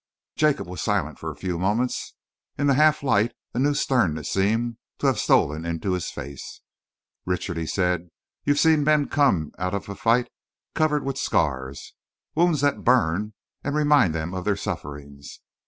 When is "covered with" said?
10.73-11.19